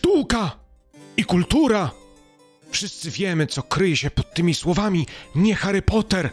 [0.00, 0.50] Sztuka
[1.16, 1.90] i kultura.
[2.70, 5.06] Wszyscy wiemy, co kryje się pod tymi słowami.
[5.34, 6.30] Nie Harry Potter,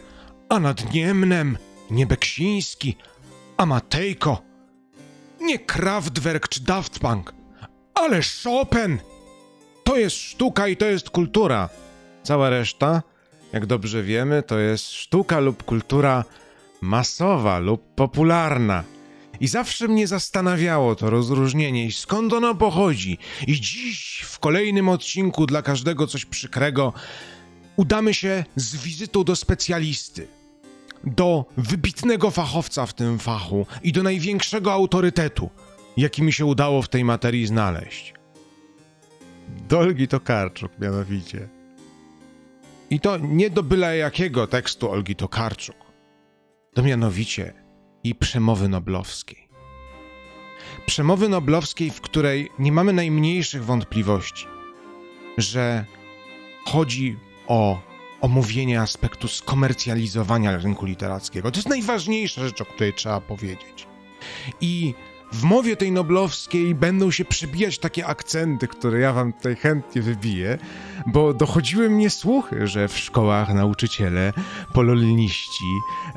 [0.50, 1.58] a nad Niemnem,
[1.92, 2.96] nie Beksiński,
[3.58, 4.42] a Matejko.
[5.42, 7.34] Nie Kraftwerk czy Daft Punk,
[7.94, 9.00] ale Chopin.
[9.84, 11.70] To jest sztuka i to jest kultura.
[12.24, 13.04] Cała reszta,
[13.54, 16.24] jak dobrze wiemy, to jest sztuka lub kultura
[16.82, 18.84] masowa lub popularna.
[19.40, 23.18] I zawsze mnie zastanawiało to rozróżnienie i skąd ono pochodzi.
[23.48, 26.94] I dziś, w kolejnym odcinku dla każdego coś przykrego,
[27.76, 30.28] udamy się z wizytą do specjalisty.
[31.04, 35.50] Do wybitnego fachowca w tym fachu i do największego autorytetu,
[35.98, 38.14] jaki mi się udało w tej materii znaleźć.
[39.70, 41.48] Dolgi Tokarczuk mianowicie.
[42.90, 45.76] I to nie do byle jakiego tekstu Olgi Tokarczuk.
[46.74, 47.67] To mianowicie
[48.04, 49.48] i przemowy noblowskiej.
[50.86, 54.48] Przemowy noblowskiej, w której nie mamy najmniejszych wątpliwości,
[55.38, 55.86] że
[56.66, 57.82] chodzi o
[58.22, 61.52] omówienie aspektu skomercjalizowania rynku literackiego.
[61.52, 63.88] To jest najważniejsza rzecz, o której trzeba powiedzieć.
[64.62, 64.94] I
[65.32, 70.58] w mowie tej noblowskiej będą się przebijać takie akcenty, które ja wam tutaj chętnie wybiję,
[71.08, 74.34] bo dochodziły mnie słuchy, że w szkołach nauczyciele,
[74.74, 75.66] poloniniści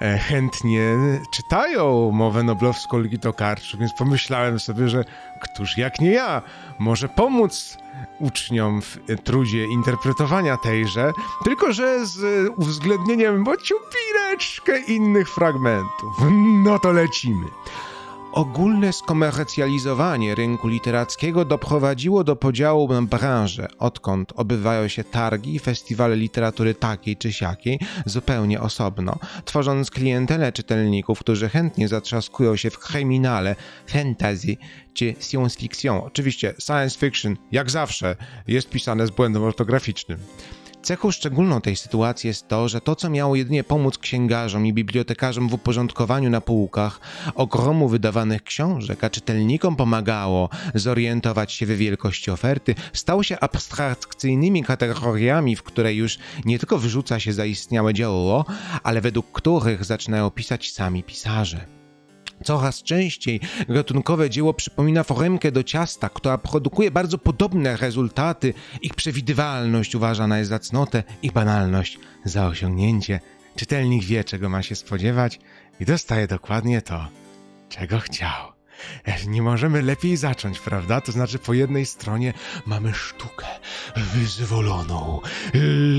[0.00, 0.96] e, chętnie
[1.32, 5.04] czytają mowę noblowską Olgi Tokarczuk, więc pomyślałem sobie, że
[5.40, 6.42] któż jak nie ja
[6.78, 7.76] może pomóc
[8.18, 11.12] uczniom w trudzie interpretowania tejże,
[11.44, 16.16] tylko że z uwzględnieniem ciupineczkę innych fragmentów.
[16.64, 17.46] No to lecimy.
[18.32, 26.16] Ogólne skomercjalizowanie rynku literackiego doprowadziło do podziału na branże, odkąd odbywają się targi i festiwale
[26.16, 33.56] literatury takiej czy siakiej zupełnie osobno, tworząc klientelę czytelników, którzy chętnie zatrzaskują się w kryminale,
[33.86, 34.56] fantasy
[34.94, 36.00] czy science fiction.
[36.04, 40.18] Oczywiście science fiction, jak zawsze, jest pisane z błędem ortograficznym.
[40.82, 45.48] Cechą szczególną tej sytuacji jest to, że to, co miało jedynie pomóc księgarzom i bibliotekarzom
[45.48, 47.00] w uporządkowaniu na półkach
[47.34, 55.56] ogromu wydawanych książek, a czytelnikom pomagało zorientować się w wielkości oferty, stało się abstrakcyjnymi kategoriami,
[55.56, 58.44] w które już nie tylko wrzuca się zaistniałe dzieło,
[58.82, 61.79] ale według których zaczynają pisać sami pisarze.
[62.44, 68.54] Coraz częściej gatunkowe dzieło przypomina foremkę do ciasta, która produkuje bardzo podobne rezultaty.
[68.82, 73.20] Ich przewidywalność uważana jest za cnotę, ich banalność za osiągnięcie.
[73.56, 75.40] Czytelnik wie, czego ma się spodziewać
[75.80, 77.08] i dostaje dokładnie to,
[77.68, 78.59] czego chciał.
[79.26, 81.00] Nie możemy lepiej zacząć, prawda?
[81.00, 82.34] To znaczy, po jednej stronie
[82.66, 83.46] mamy sztukę
[83.96, 85.20] wyzwoloną,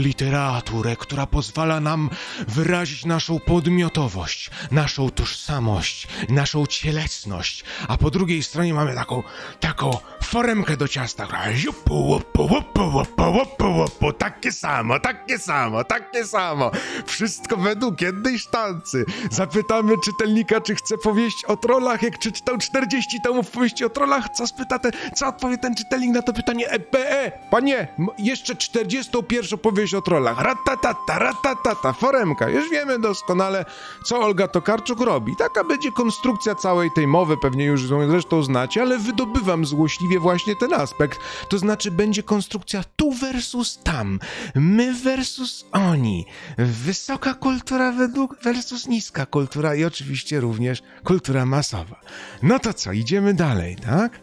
[0.01, 2.09] literaturę, która pozwala nam
[2.47, 9.23] wyrazić naszą podmiotowość, naszą tożsamość, naszą cielesność, a po drugiej stronie mamy taką,
[9.59, 15.83] taką foremkę do ciasta, która jupu, łupu, łupu, łupu, łupu, łupu, takie samo, takie samo,
[15.83, 16.71] takie samo.
[17.05, 19.05] Wszystko według jednej sztancy.
[19.31, 24.47] Zapytamy czytelnika, czy chce powieść o trollach, jak przeczytał 40 tomów powieści o trollach, co
[24.47, 26.69] spyta ten, co odpowie ten czytelnik na to pytanie?
[26.69, 27.31] EPE!
[27.49, 27.87] Panie,
[28.17, 30.39] jeszcze 41 powieść o trollach.
[30.39, 32.49] Ratatata, ratatata, foremka.
[32.49, 33.65] Już wiemy doskonale,
[34.05, 35.35] co Olga Tokarczuk robi.
[35.37, 40.73] Taka będzie konstrukcja całej tej mowy, pewnie już zresztą znacie, ale wydobywam złośliwie właśnie ten
[40.73, 41.19] aspekt.
[41.49, 44.19] To znaczy, będzie konstrukcja tu versus tam,
[44.55, 46.25] my versus oni,
[46.57, 52.01] wysoka kultura według versus niska kultura i oczywiście również kultura masowa.
[52.43, 54.19] No to co, idziemy dalej, tak?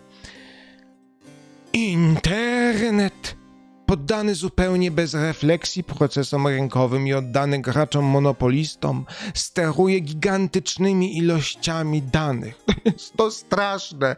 [1.72, 3.37] Internet
[3.88, 9.04] poddany zupełnie bez refleksji procesom rynkowym i oddany graczom monopolistom,
[9.34, 12.54] steruje gigantycznymi ilościami danych.
[13.16, 14.16] To straszne,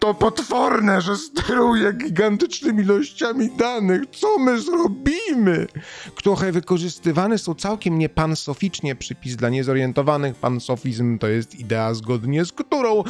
[0.00, 4.02] to potworne, że steruje gigantycznymi ilościami danych.
[4.12, 5.66] Co my zrobimy?
[6.14, 8.94] Które wykorzystywane są całkiem niepansoficznie.
[8.94, 10.34] Przypis dla niezorientowanych.
[10.34, 13.04] Pansofizm to jest idea, zgodnie z którą e,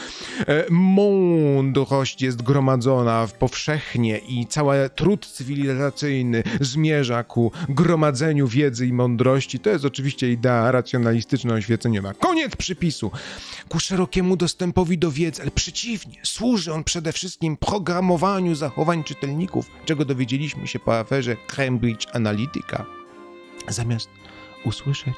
[0.70, 9.58] mądrość jest gromadzona powszechnie i cały trud cywilizacyjny cywilizacyjny zmierza ku gromadzeniu wiedzy i mądrości.
[9.58, 12.14] To jest oczywiście idea racjonalistyczno-oświeceniowa.
[12.14, 13.10] Koniec przypisu!
[13.68, 20.04] Ku szerokiemu dostępowi do wiedzy, ale przeciwnie, służy on przede wszystkim programowaniu zachowań czytelników, czego
[20.04, 22.84] dowiedzieliśmy się po aferze Cambridge Analytica.
[23.68, 24.08] Zamiast
[24.64, 25.14] usłyszeć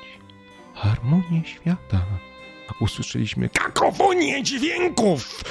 [0.74, 2.06] harmonię świata,
[2.80, 5.44] usłyszeliśmy kakofonię dźwięków,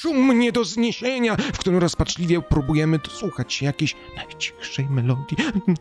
[0.00, 5.36] szum nie do zniesienia, w którym rozpaczliwie próbujemy dosłuchać jakiejś najcichszej melodii,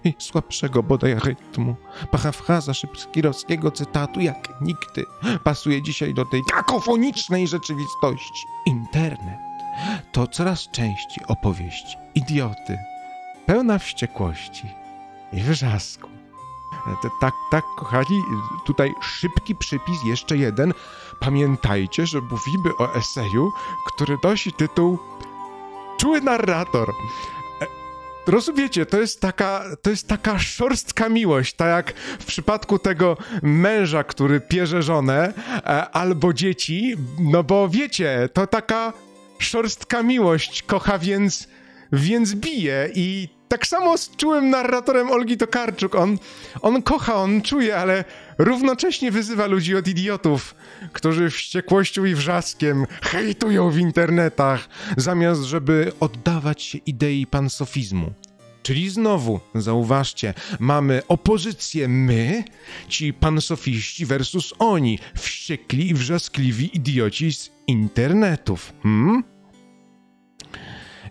[0.06, 1.76] najsłabszego bodaj rytmu.
[2.12, 5.06] Parafraza szybskirowskiego cytatu jak nigdy
[5.44, 8.48] pasuje dzisiaj do tej kakofonicznej rzeczywistości.
[8.66, 9.40] Internet
[10.12, 12.78] to coraz częściej opowieść idioty,
[13.46, 14.68] pełna wściekłości
[15.34, 16.10] i wrzasku.
[17.22, 18.22] Tak, tak, kochani,
[18.66, 20.74] tutaj szybki przypis, jeszcze jeden.
[21.20, 23.52] Pamiętajcie, że mówimy o eseju,
[23.88, 25.00] który nosi tytuł
[25.98, 26.90] Czuły narrator.
[27.62, 27.66] E,
[28.28, 34.04] Rozumiecie, to jest taka, to jest taka szorstka miłość, tak jak w przypadku tego męża,
[34.04, 38.94] który pierze żonę, e, albo dzieci, no bo wiecie, to taka
[39.40, 41.48] szorstka miłość, kocha więc,
[41.92, 46.18] więc bije i tak samo z czułym narratorem Olgi Tokarczuk, on,
[46.62, 48.04] on kocha, on czuje, ale
[48.38, 50.56] równocześnie wyzywa ludzi od idiotów,
[50.94, 58.14] którzy wściekłością i wrzaskiem hejtują w internetach, zamiast żeby oddawać się idei pansofizmu.
[58.64, 62.44] Czyli znowu, zauważcie, mamy opozycję my,
[62.90, 68.74] ci pansofiści versus oni, wściekli i wrzaskliwi idioci z internetów.
[68.84, 69.24] Hmm?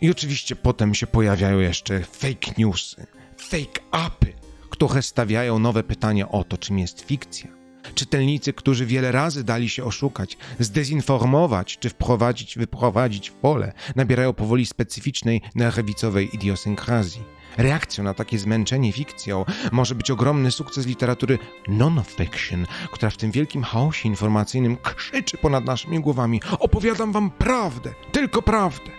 [0.01, 3.07] I oczywiście potem się pojawiają jeszcze fake newsy,
[3.39, 4.44] fake upy,
[4.75, 7.49] które stawiają nowe pytania o to, czym jest fikcja.
[7.95, 14.67] Czytelnicy, którzy wiele razy dali się oszukać, zdezinformować czy wprowadzić, wyprowadzić w pole, nabierają powoli
[14.67, 17.23] specyficznej nerwicowej idiosynkrazji.
[17.57, 21.39] Reakcją na takie zmęczenie fikcją może być ogromny sukces literatury
[21.69, 28.43] non-fiction, która w tym wielkim chaosie informacyjnym krzyczy ponad naszymi głowami: Opowiadam wam prawdę, tylko
[28.43, 28.91] prawdę.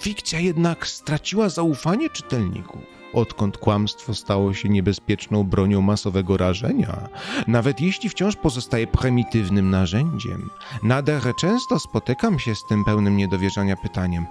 [0.00, 7.08] Fikcja jednak straciła zaufanie czytelników, odkąd kłamstwo stało się niebezpieczną bronią masowego rażenia,
[7.46, 10.50] nawet jeśli wciąż pozostaje prymitywnym narzędziem.
[10.82, 14.26] Nader często spotykam się z tym pełnym niedowierzania pytaniem: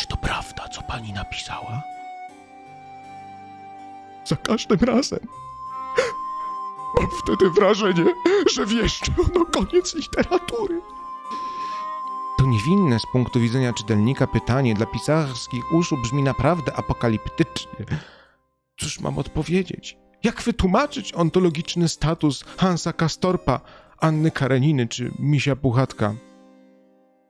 [0.00, 1.82] Czy to prawda, co pani napisała?
[4.24, 5.20] Za każdym razem
[6.96, 8.04] mam wtedy wrażenie,
[8.54, 10.80] że wieszczy ono koniec literatury.
[12.46, 17.84] Niewinne z punktu widzenia czytelnika pytanie dla pisarskich uszu brzmi naprawdę apokaliptycznie.
[18.76, 19.98] Cóż mam odpowiedzieć?
[20.24, 23.60] Jak wytłumaczyć ontologiczny status Hansa Kastorpa,
[23.98, 26.14] Anny Kareniny czy Misia Puchatka?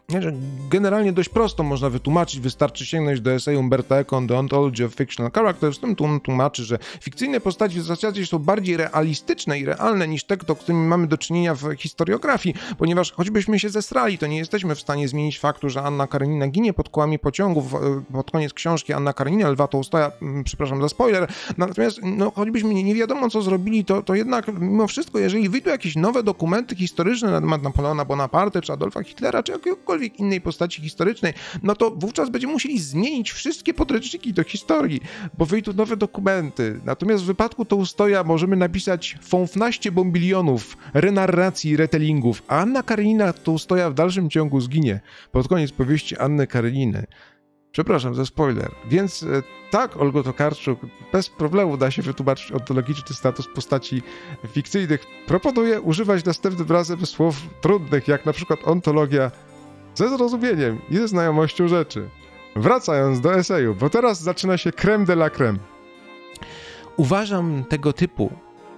[0.09, 0.33] Że
[0.71, 5.33] Generalnie dość prosto można wytłumaczyć, wystarczy sięgnąć do eseju Umberto Eco The Ontology of Fictional
[5.33, 10.25] Characters, w tym tłumaczy, że fikcyjne postaci w zasadzie są bardziej realistyczne i realne niż
[10.25, 14.75] te, z którymi mamy do czynienia w historiografii, ponieważ choćbyśmy się zesrali, to nie jesteśmy
[14.75, 17.79] w stanie zmienić faktu, że Anna Karenina ginie pod kołami pociągów e,
[18.13, 20.13] pod koniec książki Anna Karenina Lwa Tołstoja,
[20.45, 21.29] przepraszam za spoiler,
[21.59, 25.71] natomiast no, choćbyśmy nie, nie wiadomo co zrobili, to, to jednak mimo wszystko, jeżeli wyjdą
[25.71, 30.83] jakieś nowe dokumenty historyczne na temat Napoleona Bonaparte, czy Adolfa Hitlera, czy jakiegokolwiek innej postaci
[30.83, 31.33] historycznej,
[31.63, 35.01] no to wówczas będziemy musieli zmienić wszystkie podręczniki do historii,
[35.39, 36.81] bo wyjdą nowe dokumenty.
[36.85, 43.95] Natomiast w wypadku Tołstoja możemy napisać fąfnaście bombilionów renarracji retellingów, a Anna Karenina Tołstoja w
[43.95, 45.01] dalszym ciągu zginie
[45.33, 47.07] pod koniec powieści Anny Kareniny.
[47.77, 48.71] Przepraszam za spoiler.
[48.89, 50.81] Więc e, tak, Olgo Tokarczuk
[51.13, 54.03] bez problemu da się wytłumaczyć ontologiczny status postaci
[54.53, 55.07] fikcyjnych.
[55.27, 59.31] Proponuję używać następnym razem słów trudnych, jak na przykład ontologia,
[59.97, 62.09] ze zrozumieniem i ze znajomością rzeczy.
[62.57, 65.59] Wracając do eseju, bo teraz zaczyna się creme de la creme.
[66.97, 68.31] Uważam tego typu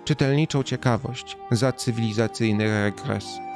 [0.05, 3.48] czytelniczą ciekawość za cywilizacyjny regres.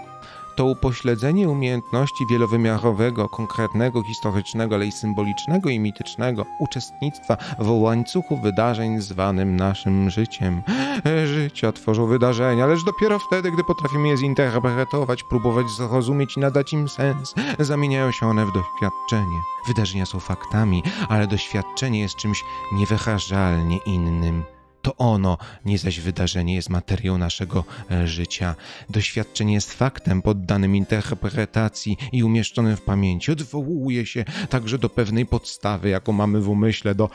[0.56, 9.00] To upośledzenie umiejętności wielowymiarowego, konkretnego, historycznego, ale i symbolicznego i mitycznego uczestnictwa w łańcuchu wydarzeń
[9.00, 10.62] zwanym naszym życiem.
[11.24, 16.88] Życia tworzą wydarzenia, lecz dopiero wtedy, gdy potrafimy je zinterpretować, próbować zrozumieć i nadać im
[16.88, 19.38] sens, zamieniają się one w doświadczenie.
[19.66, 24.44] Wydarzenia są faktami, ale doświadczenie jest czymś niewyrażalnie innym.
[24.82, 28.54] To ono, nie zaś wydarzenie, jest materią naszego e, życia.
[28.90, 33.32] Doświadczenie jest faktem poddanym interpretacji i umieszczonym w pamięci.
[33.32, 37.10] Odwołuje się także do pewnej podstawy, jaką mamy w umyśle, do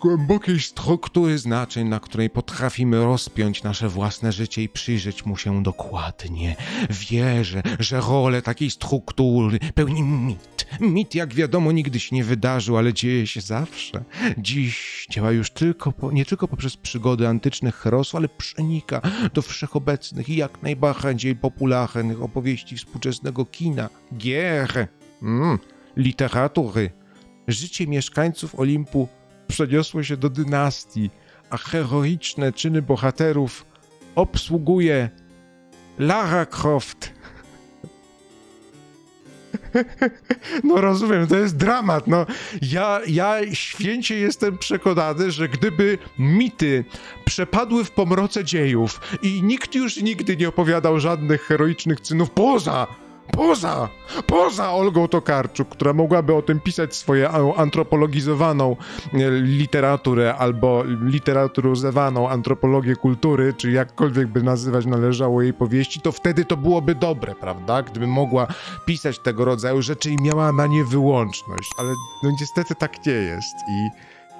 [0.00, 6.56] głębokiej struktury znaczeń, na której potrafimy rozpiąć nasze własne życie i przyjrzeć mu się dokładnie.
[6.90, 10.59] Wierzę, że rolę takiej struktury pełni mit.
[10.80, 14.04] Mit, jak wiadomo, nigdy się nie wydarzył, ale dzieje się zawsze.
[14.38, 19.00] Dziś działa już tylko po, nie tylko poprzez przygody antycznych herosów, ale przenika
[19.34, 24.88] do wszechobecnych i jak najbardziej popularnych opowieści współczesnego kina, gier,
[25.22, 25.58] mm,
[25.96, 26.90] literatury.
[27.48, 29.08] Życie mieszkańców Olimpu
[29.48, 31.10] przeniosło się do dynastii,
[31.50, 33.66] a heroiczne czyny bohaterów
[34.14, 35.10] obsługuje
[35.98, 37.19] Lara Croft.
[40.64, 42.06] No rozumiem, to jest dramat.
[42.06, 42.26] No,
[42.62, 46.84] ja, ja święcie jestem przekonany, że gdyby mity
[47.24, 52.86] przepadły w pomroce dziejów i nikt już nigdy nie opowiadał żadnych heroicznych czynów poza
[53.32, 53.88] Poza,
[54.26, 58.76] poza Olgą Tokarczuk, która mogłaby o tym pisać swoją antropologizowaną
[59.12, 66.44] e, literaturę albo literaturyzowaną antropologię kultury, czy jakkolwiek by nazywać należało jej powieści, to wtedy
[66.44, 67.82] to byłoby dobre, prawda?
[67.82, 68.46] Gdyby mogła
[68.86, 71.70] pisać tego rodzaju rzeczy i miała na nie wyłączność.
[71.78, 73.88] Ale no niestety tak nie jest i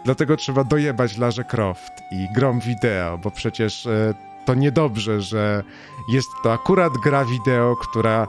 [0.04, 5.64] dlatego trzeba dojebać Larze Croft i grom wideo, bo przecież e, to niedobrze, że
[6.08, 8.28] jest to akurat gra wideo, która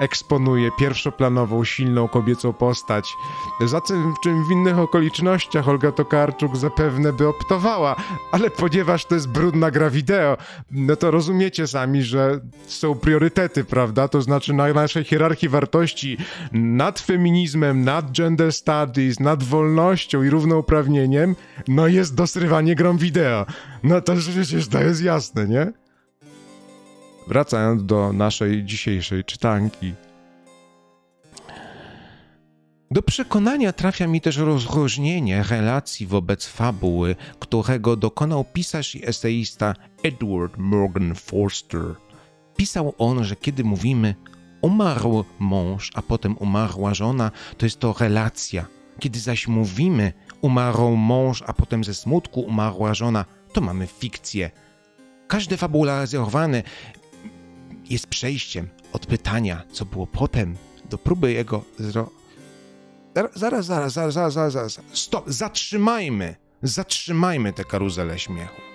[0.00, 3.14] eksponuje pierwszoplanową, silną kobiecą postać.
[3.66, 7.96] Za tym, czym w innych okolicznościach Olga Tokarczuk zapewne by optowała,
[8.32, 10.36] ale ponieważ to jest brudna gra wideo,
[10.70, 14.08] no to rozumiecie sami, że są priorytety, prawda?
[14.08, 16.16] To znaczy na naszej hierarchii wartości
[16.52, 21.36] nad feminizmem, nad gender studies, nad wolnością i równouprawnieniem,
[21.68, 23.46] no jest dosrywanie grom wideo.
[23.82, 25.57] No to przecież to jest jasne, nie?
[27.26, 29.94] Wracając do naszej dzisiejszej czytanki.
[32.90, 40.54] Do przekonania trafia mi też rozróżnienie relacji wobec fabuły, którego dokonał pisarz i eseista Edward
[40.58, 41.94] Morgan Forster.
[42.56, 44.14] Pisał on, że kiedy mówimy
[44.60, 48.66] umarł mąż, a potem umarła żona, to jest to relacja.
[48.98, 54.50] Kiedy zaś mówimy umarł mąż, a potem ze smutku umarła żona, to mamy fikcję.
[55.28, 56.62] Każde fabularyzowane
[57.90, 60.56] jest przejściem od pytania, co było potem,
[60.90, 62.10] do próby jego zro...
[63.34, 64.80] Zaraz, zaraz, zaraz, zaraz, zaraz, zaraz.
[64.92, 68.67] Stop, zatrzymajmy, zatrzymajmy tę karuzelę śmiechu.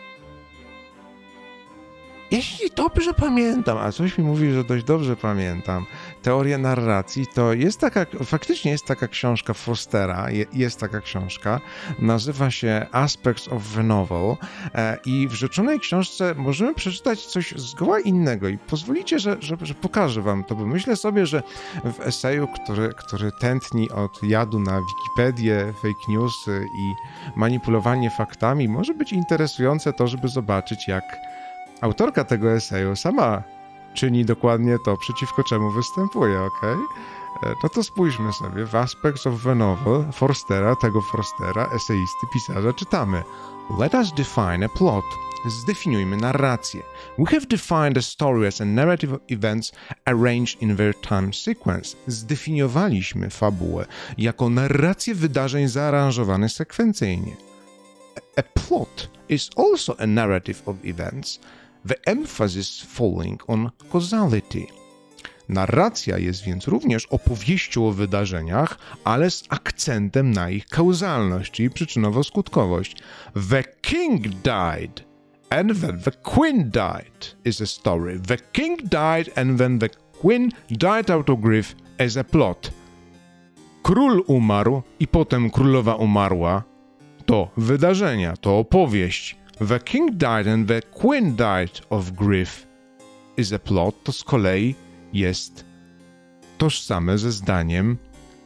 [2.33, 5.85] Jeśli dobrze pamiętam, a coś mi mówi, że dość dobrze pamiętam,
[6.21, 11.61] teorię narracji, to jest taka, faktycznie jest taka książka Forstera, jest taka książka,
[11.99, 14.35] nazywa się Aspects of the Novel
[14.75, 18.47] e, i w rzeczonej książce możemy przeczytać coś zgoła innego.
[18.47, 21.43] I pozwolicie, że, że, że pokażę wam to, bo myślę sobie, że
[21.83, 26.93] w eseju, który, który tętni od jadu na Wikipedię, fake newsy i
[27.35, 31.32] manipulowanie faktami, może być interesujące to, żeby zobaczyć, jak
[31.83, 33.43] autorka tego eseju sama
[33.93, 36.61] czyni dokładnie to, przeciwko czemu występuje, ok?
[37.63, 38.65] No to spójrzmy sobie.
[38.65, 43.23] W Aspects of the Novel Forstera, tego Forstera, eseisty, pisarza, czytamy
[43.79, 45.05] Let us define a plot.
[45.45, 46.81] Zdefiniujmy narrację.
[47.17, 49.71] We have defined a story as a narrative of events
[50.05, 51.97] arranged in their time sequence.
[52.07, 53.85] Zdefiniowaliśmy fabułę
[54.17, 57.35] jako narrację wydarzeń zaaranżowane sekwencyjnie.
[58.37, 61.39] A plot is also a narrative of events
[61.87, 64.67] the emphasis falling on causality.
[65.49, 72.95] Narracja jest więc również opowieścią o wydarzeniach, ale z akcentem na ich kauzalność, czyli przyczynowo-skutkowość.
[73.49, 75.03] The king died,
[75.49, 78.19] and then the queen died is a story.
[78.19, 79.89] The king died, and then the
[80.21, 82.71] queen died out of grief as a plot.
[83.83, 86.63] Król umarł i potem królowa umarła.
[87.25, 89.42] To wydarzenia, to opowieść.
[89.59, 92.67] The king died and the queen died of grief
[93.37, 94.75] is a plot, to z kolei
[95.13, 95.65] jest
[96.57, 97.97] tożsame ze zdaniem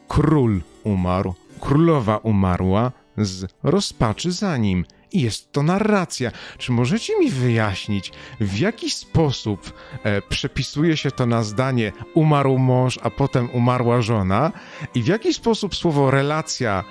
[0.08, 4.86] król umarł, królowa umarła z rozpaczy za nim.
[5.12, 6.32] I jest to narracja.
[6.58, 9.74] Czy możecie mi wyjaśnić, w jaki sposób
[10.04, 14.52] e, przepisuje się to na zdanie umarł mąż, a potem umarła żona?
[14.96, 16.84] I w jaki sposób słowo relacja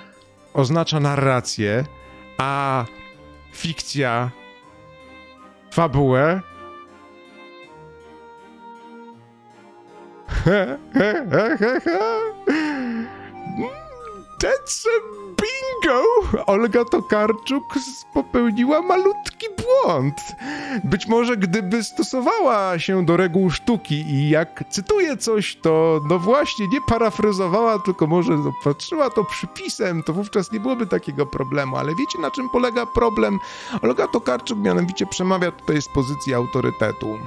[0.55, 1.85] oznacza narrację,
[2.39, 2.85] a
[3.57, 4.31] fikcja,
[5.71, 6.41] fabułę.
[14.39, 14.77] A
[15.37, 16.03] bingo!
[16.47, 17.75] Olga Tokarczuk
[18.15, 20.37] popełniła malutki błąd.
[20.85, 26.69] Być może gdyby stosowała się do reguł sztuki i jak cytuję coś, to no właśnie
[26.69, 31.77] nie parafrazowała, tylko może patrzyła to przypisem, to wówczas nie byłoby takiego problemu.
[31.77, 33.39] Ale wiecie na czym polega problem?
[33.83, 37.19] Olga Tokarczuk mianowicie przemawia tutaj z pozycji autorytetu.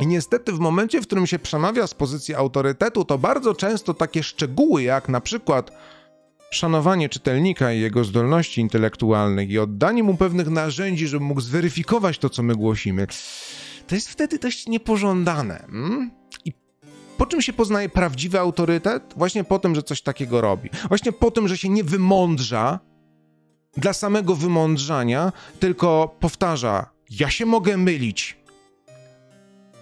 [0.00, 4.22] I niestety w momencie, w którym się przemawia z pozycji autorytetu, to bardzo często takie
[4.22, 5.72] szczegóły, jak na przykład
[6.54, 12.30] szanowanie czytelnika i jego zdolności intelektualnych i oddanie mu pewnych narzędzi, żeby mógł zweryfikować to,
[12.30, 13.06] co my głosimy,
[13.86, 15.64] to jest wtedy dość niepożądane.
[15.70, 16.10] Hmm?
[16.44, 16.52] I
[17.18, 19.14] po czym się poznaje prawdziwy autorytet?
[19.16, 20.70] Właśnie po tym, że coś takiego robi.
[20.88, 22.80] Właśnie po tym, że się nie wymądrza
[23.76, 28.36] dla samego wymądrzania, tylko powtarza: Ja się mogę mylić.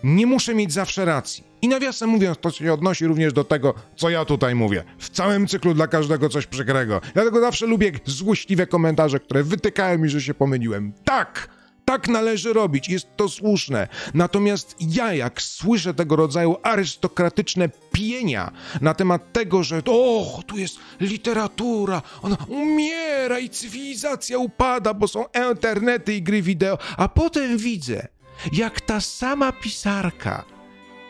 [0.04, 1.50] Nie muszę mieć zawsze racji.
[1.62, 4.85] I nawiasem mówiąc, to się odnosi również do tego, co ja tutaj mówię.
[4.99, 7.00] W całym cyklu dla każdego coś przykrego.
[7.14, 10.93] Dlatego zawsze lubię złośliwe komentarze, które wytykają mi, że się pomyliłem.
[11.05, 11.61] Tak!
[11.90, 13.88] tak należy robić, jest to słuszne.
[14.14, 20.79] Natomiast ja, jak słyszę tego rodzaju arystokratyczne pienia na temat tego, że o, tu jest
[21.00, 28.09] literatura, ona umiera i cywilizacja upada, bo są internety i gry wideo, a potem widzę,
[28.52, 30.45] jak ta sama pisarka,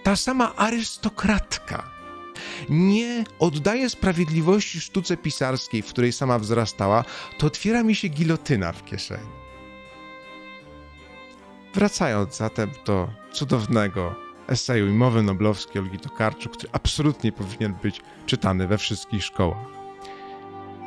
[0.02, 1.90] ta sama arystokratka
[2.68, 7.04] nie oddaje sprawiedliwości sztuce pisarskiej, w której sama wzrastała,
[7.38, 9.30] to otwiera mi się gilotyna w kieszeni.
[11.74, 14.14] Wracając zatem do cudownego
[14.48, 19.79] eseju i mowy noblowskiej Olgi Tokarczuk, który absolutnie powinien być czytany we wszystkich szkołach.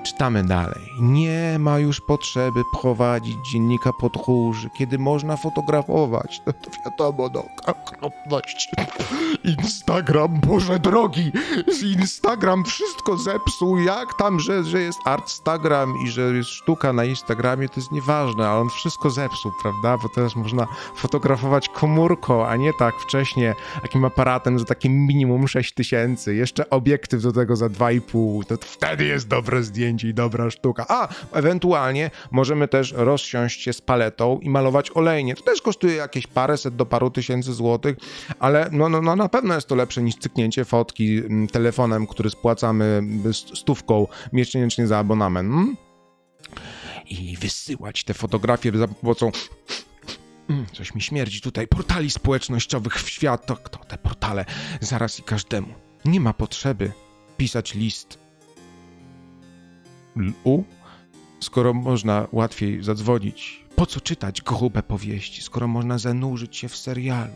[0.03, 0.81] Czytamy dalej.
[0.99, 6.41] Nie ma już potrzeby prowadzić dziennika podróży, kiedy można fotografować.
[6.45, 8.69] No to wiadomo, no, okropność.
[9.43, 11.31] Instagram, Boże drogi,
[11.99, 13.77] Instagram wszystko zepsuł.
[13.77, 18.47] Jak tam, że, że jest Artstagram i że jest sztuka na Instagramie, to jest nieważne,
[18.47, 19.97] ale on wszystko zepsuł, prawda?
[19.97, 25.73] Bo teraz można fotografować komórką, a nie tak wcześniej takim aparatem za takie minimum 6
[25.73, 26.35] tysięcy.
[26.35, 28.45] Jeszcze obiektyw do tego za 2,5.
[28.45, 30.85] To wtedy jest dobre zdjęcie i dobra sztuka.
[30.89, 35.35] A, ewentualnie możemy też rozsiąść się z paletą i malować olejnie.
[35.35, 37.97] To też kosztuje jakieś paręset do paru tysięcy złotych,
[38.39, 42.29] ale no, no, no na pewno jest to lepsze niż cyknięcie fotki mm, telefonem, który
[42.29, 43.03] spłacamy
[43.53, 45.51] stówką miesięcznie za abonament.
[45.51, 45.77] Hmm?
[47.09, 49.31] I wysyłać te fotografie za pomocą
[50.49, 51.67] mm, Coś mi śmierdzi tutaj.
[51.67, 53.45] Portali społecznościowych w świat.
[53.45, 54.45] To kto te portale?
[54.81, 55.73] Zaraz i każdemu.
[56.05, 56.91] Nie ma potrzeby
[57.37, 58.22] pisać list
[60.43, 60.63] u,
[61.39, 63.65] skoro można łatwiej zadzwonić?
[63.75, 67.33] Po co czytać grube powieści, skoro można zanurzyć się w serialu?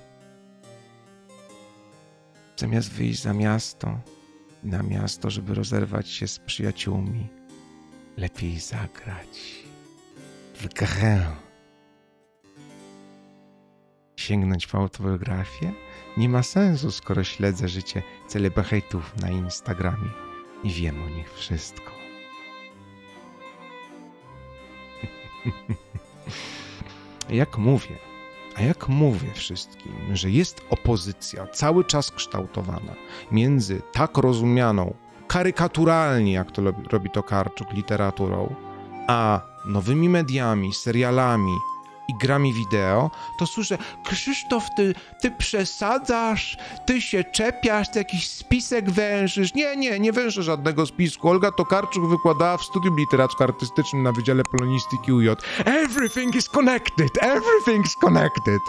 [2.58, 4.00] Zamiast wyjść za miasto,
[4.64, 7.28] na miasto, żeby rozerwać się z przyjaciółmi,
[8.18, 9.64] lepiej zagrać
[10.56, 11.26] w grę.
[14.16, 15.74] Sięgnąć po autobiografię?
[16.18, 20.10] Nie ma sensu, skoro śledzę życie celebrytów na Instagramie
[20.64, 21.97] i wiem o nich wszystko.
[27.30, 27.96] jak mówię,
[28.56, 32.94] a jak mówię wszystkim, że jest opozycja cały czas kształtowana
[33.32, 34.94] między tak rozumianą
[35.28, 38.56] karykaturalnie, jak to robi to Karczuk, literaturą,
[39.08, 41.54] a nowymi mediami, serialami,
[42.08, 48.91] i grami wideo, to słyszę, Krzysztof, ty, ty przesadzasz, ty się czepiasz, ty jakiś spisek
[48.91, 49.54] wężysz.
[49.54, 51.30] Nie, nie, nie wężę żadnego spisku.
[51.30, 55.28] Olga Tokarczuk wykładała w studium literacko-artystycznym na Wydziale Polonistyki UJ.
[55.65, 58.62] Everything is connected, everything is connected.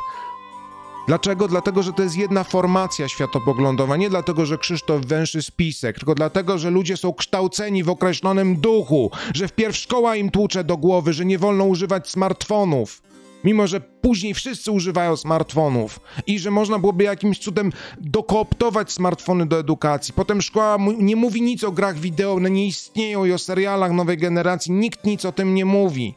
[1.08, 1.48] Dlaczego?
[1.48, 3.96] Dlatego, że to jest jedna formacja światopoglądowa.
[3.96, 9.10] Nie dlatego, że Krzysztof węszy spisek, tylko dlatego, że ludzie są kształceni w określonym duchu,
[9.34, 13.02] że wpierw szkoła im tłucze do głowy, że nie wolno używać smartfonów.
[13.44, 19.58] Mimo, że później wszyscy używają smartfonów i że można byłoby jakimś cudem dokooptować smartfony do
[19.58, 20.14] edukacji.
[20.14, 24.16] Potem szkoła nie mówi nic o grach wideo, one nie istnieją i o serialach nowej
[24.16, 24.72] generacji.
[24.72, 26.14] Nikt nic o tym nie mówi.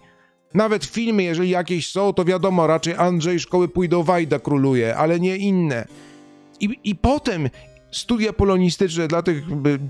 [0.54, 5.38] Nawet filmy, jeżeli jakieś są, to wiadomo, raczej Andrzej szkoły pójdą Wajda króluje, ale nie
[5.38, 5.88] inne.
[6.60, 7.50] I, I potem
[7.92, 9.44] studia polonistyczne dla tych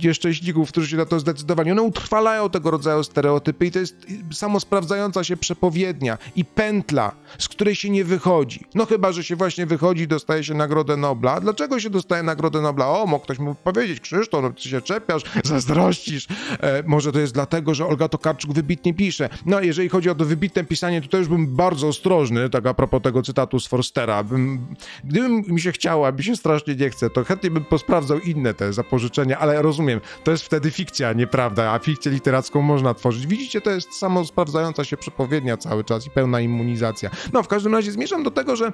[0.03, 3.95] nieszczęśników, którzy się na to zdecydowali, one utrwalają tego rodzaju stereotypy i to jest
[4.31, 8.65] samosprawdzająca się przepowiednia i pętla, z której się nie wychodzi.
[8.75, 11.39] No chyba, że się właśnie wychodzi, dostaje się Nagrodę Nobla.
[11.39, 12.89] Dlaczego się dostaje Nagrodę Nobla?
[12.89, 16.27] O, mógł ktoś mu powiedzieć, Krzysztof, no ty się czepiasz, zazdrościsz.
[16.59, 19.29] E, może to jest dlatego, że Olga Tokarczuk wybitnie pisze.
[19.45, 23.01] No, jeżeli chodzi o to wybitne pisanie, to też bym bardzo ostrożny, tak a propos
[23.01, 24.23] tego cytatu z Forstera.
[24.23, 27.90] Bym, gdybym mi się chciało, a mi się strasznie nie chce, to chętnie bym posprawdzał
[27.91, 32.93] sprawdzał inne te zapożyczenia, ale rozumiem, to jest wtedy fikcja, nieprawda, a fikcję literacką można
[32.93, 33.27] tworzyć.
[33.27, 37.09] Widzicie, to jest samo sprawdzająca się przepowiednia cały czas i pełna immunizacja.
[37.33, 38.73] No, w każdym razie zmierzam do tego, że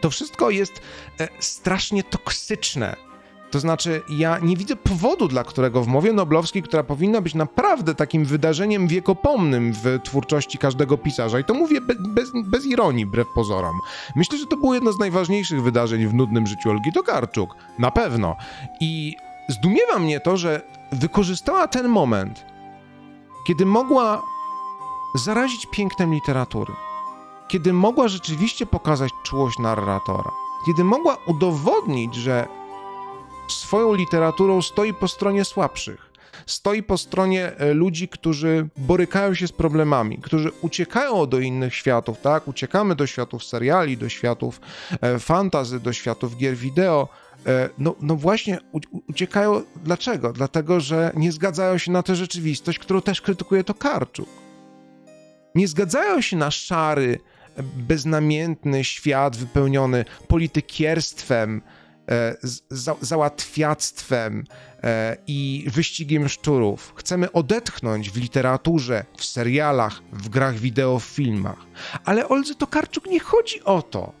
[0.00, 0.80] to wszystko jest
[1.20, 2.96] e, strasznie toksyczne.
[3.54, 7.94] To znaczy, ja nie widzę powodu, dla którego w mowie noblowskiej, która powinna być naprawdę
[7.94, 13.26] takim wydarzeniem wiekopomnym w twórczości każdego pisarza, i to mówię be, bez, bez ironii, wbrew
[13.34, 13.80] pozorom,
[14.16, 17.56] myślę, że to było jedno z najważniejszych wydarzeń w nudnym życiu Olgi Tokarczuk.
[17.78, 18.36] Na pewno.
[18.80, 19.16] I
[19.48, 20.60] zdumiewa mnie to, że
[20.92, 22.46] wykorzystała ten moment,
[23.46, 24.22] kiedy mogła
[25.14, 26.72] zarazić pięknem literatury,
[27.48, 30.30] kiedy mogła rzeczywiście pokazać czułość narratora,
[30.66, 32.63] kiedy mogła udowodnić, że
[33.48, 36.14] swoją literaturą stoi po stronie słabszych.
[36.46, 42.20] Stoi po stronie e, ludzi, którzy borykają się z problemami, którzy uciekają do innych światów,
[42.20, 42.48] tak?
[42.48, 44.60] Uciekamy do światów seriali, do światów
[45.00, 47.08] e, fantazy, do światów gier wideo.
[47.46, 48.58] E, no, no właśnie
[49.08, 49.62] uciekają.
[49.76, 50.32] Dlaczego?
[50.32, 54.28] Dlatego, że nie zgadzają się na tę rzeczywistość, którą też krytykuje to Karczuk.
[55.54, 57.20] Nie zgadzają się na szary,
[57.62, 61.62] beznamiętny świat wypełniony politykierstwem,
[62.70, 64.44] za, załatwiactwem
[64.82, 66.92] e, i wyścigiem szczurów.
[66.96, 71.66] Chcemy odetchnąć w literaturze, w serialach, w grach wideo, w filmach.
[72.04, 74.12] Ale Oldze Tokarczuk nie chodzi o to,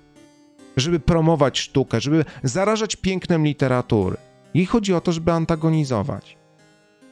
[0.76, 4.16] żeby promować sztukę, żeby zarażać pięknem literatury.
[4.54, 6.36] Jej chodzi o to, żeby antagonizować.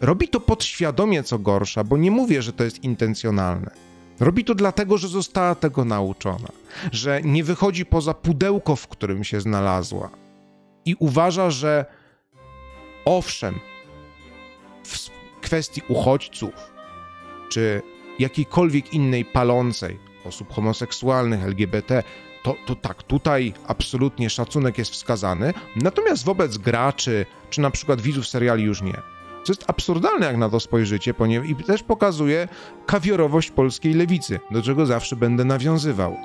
[0.00, 3.70] Robi to podświadomie, co gorsza, bo nie mówię, że to jest intencjonalne.
[4.20, 6.48] Robi to dlatego, że została tego nauczona,
[6.92, 10.21] że nie wychodzi poza pudełko, w którym się znalazła
[10.84, 11.84] i uważa, że
[13.04, 13.60] owszem,
[14.84, 16.54] w kwestii uchodźców
[17.48, 17.82] czy
[18.18, 22.02] jakiejkolwiek innej palącej osób homoseksualnych, LGBT,
[22.42, 28.28] to, to tak, tutaj absolutnie szacunek jest wskazany, natomiast wobec graczy czy na przykład widzów
[28.28, 29.02] seriali już nie.
[29.44, 32.48] Co jest absurdalne, jak na to spojrzycie, ponieważ i też pokazuje
[32.86, 36.16] kawiorowość polskiej lewicy, do czego zawsze będę nawiązywał.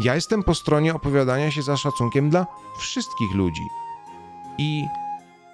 [0.00, 2.46] Ja jestem po stronie opowiadania się za szacunkiem dla
[2.78, 3.62] wszystkich ludzi
[4.58, 4.84] i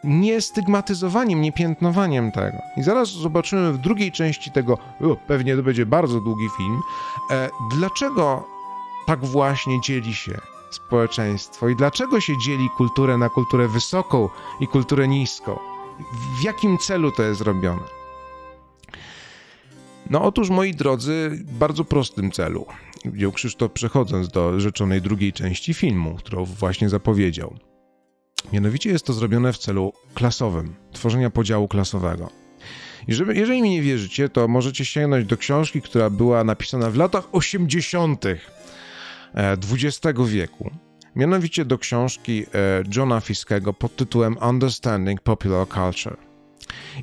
[0.04, 2.58] nie stygmatyzowaniem, nie piętnowaniem tego.
[2.76, 4.78] I zaraz zobaczymy w drugiej części tego,
[5.26, 6.80] pewnie to będzie bardzo długi film,
[7.30, 8.46] e, dlaczego
[9.06, 14.28] tak właśnie dzieli się społeczeństwo i dlaczego się dzieli kulturę na kulturę wysoką
[14.60, 15.58] i kulturę niską
[16.38, 17.82] w jakim celu to jest robione?
[20.10, 22.66] No otóż, moi drodzy, bardzo prostym celu.
[23.04, 27.54] Wziął Krzysztof przechodząc do rzeczonej drugiej części filmu, którą właśnie zapowiedział.
[28.52, 32.30] Mianowicie jest to zrobione w celu klasowym, tworzenia podziału klasowego.
[33.34, 38.24] Jeżeli mi nie wierzycie, to możecie sięgnąć do książki, która była napisana w latach 80.
[39.34, 40.70] XX e, wieku
[41.16, 46.16] mianowicie do książki e, Johna Fiskego pod tytułem Understanding Popular Culture.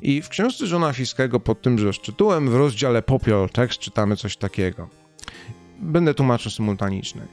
[0.02, 4.88] I w książce Johna Fiskego pod tymże tytułem w rozdziale Popular Text czytamy coś takiego.
[5.78, 7.28] Będę tłumaczył symultaniczny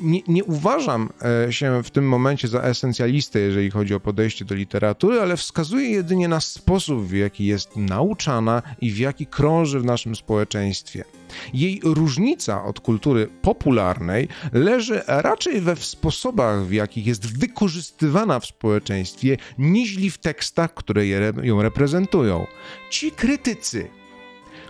[0.00, 1.08] nie, nie, uważam
[1.46, 5.90] e, się w tym momencie za esencjalistę, jeżeli chodzi o podejście do literatury, ale wskazuję
[5.90, 11.04] jedynie na sposób, w jaki jest nauczana i w jaki krąży w naszym społeczeństwie.
[11.54, 19.36] Jej różnica od kultury popularnej leży raczej we sposobach, w jakich jest wykorzystywana w społeczeństwie,
[19.58, 21.06] niźli w tekstach, które
[21.42, 22.46] ją reprezentują.
[22.90, 23.88] Ci krytycy,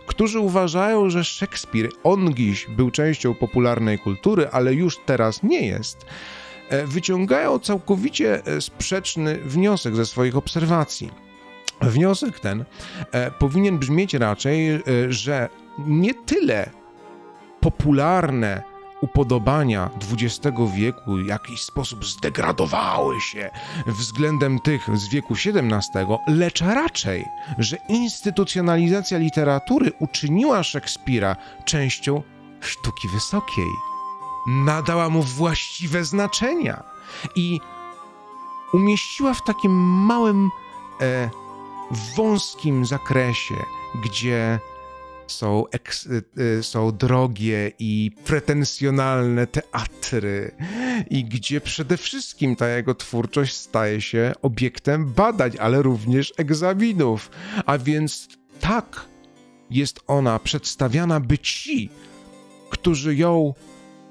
[0.08, 6.06] którzy uważają, że Szekspir ongiś był częścią popularnej kultury, ale już teraz nie jest,
[6.68, 11.10] e, wyciągają całkowicie e, sprzeczny wniosek ze swoich obserwacji.
[11.80, 12.64] Wniosek ten
[13.12, 15.48] e, powinien brzmieć raczej, że
[15.86, 16.70] nie tyle
[17.60, 18.62] popularne
[19.00, 23.50] upodobania XX wieku w jakiś sposób zdegradowały się
[23.86, 27.24] względem tych z wieku XVII, lecz raczej,
[27.58, 32.22] że instytucjonalizacja literatury uczyniła Szekspira częścią
[32.60, 33.68] sztuki wysokiej.
[34.46, 36.82] Nadała mu właściwe znaczenia
[37.34, 37.60] i
[38.72, 39.72] umieściła w takim
[40.06, 40.50] małym,
[41.00, 41.30] e,
[42.16, 43.64] wąskim zakresie,
[44.04, 44.60] gdzie
[45.28, 45.64] są,
[46.06, 50.50] y, y, są drogie i pretensjonalne teatry
[51.10, 57.30] i gdzie przede wszystkim ta jego twórczość staje się obiektem badań, ale również egzaminów.
[57.66, 58.28] A więc
[58.60, 59.06] tak
[59.70, 61.90] jest ona przedstawiana, by ci,
[62.70, 63.54] którzy ją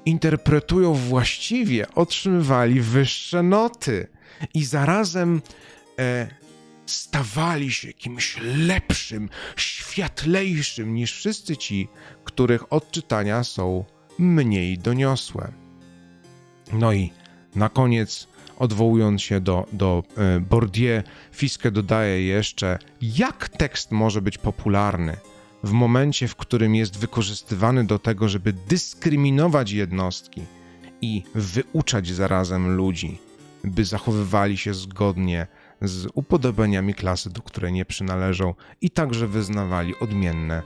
[0.04, 4.06] interpretują właściwie, otrzymywali wyższe noty
[4.54, 5.42] i zarazem
[5.98, 6.28] e,
[6.90, 11.88] stawali się kimś lepszym, światlejszym niż wszyscy ci,
[12.24, 13.84] których odczytania są
[14.18, 15.52] mniej doniosłe.
[16.72, 17.12] No i
[17.54, 24.38] na koniec, odwołując się do, do e, Bourdieu, Fiske dodaje jeszcze, jak tekst może być
[24.38, 25.16] popularny
[25.62, 30.42] w momencie, w którym jest wykorzystywany do tego, żeby dyskryminować jednostki
[31.00, 33.18] i wyuczać zarazem ludzi,
[33.64, 35.46] by zachowywali się zgodnie
[35.82, 40.62] z upodobaniami klasy, do której nie przynależą i także wyznawali odmienne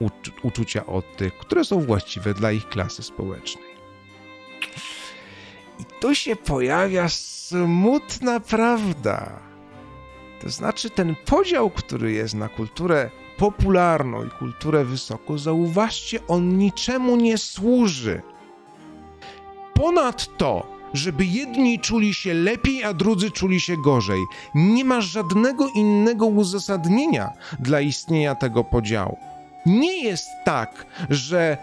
[0.00, 3.74] ucz uczucia od tych, które są właściwe dla ich klasy społecznej.
[5.80, 9.40] I tu się pojawia smutna prawda.
[10.40, 17.16] To znaczy ten podział, który jest na kulturę popularną i kulturę wysoką, zauważcie, on niczemu
[17.16, 18.22] nie służy.
[19.74, 24.20] Ponadto żeby jedni czuli się lepiej, a drudzy czuli się gorzej.
[24.54, 29.18] Nie ma żadnego innego uzasadnienia dla istnienia tego podziału.
[29.66, 31.58] Nie jest tak, że